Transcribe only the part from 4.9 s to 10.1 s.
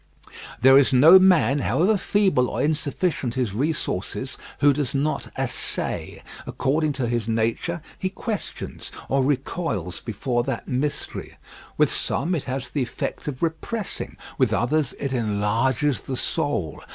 not essay. According to his nature he questions or recoils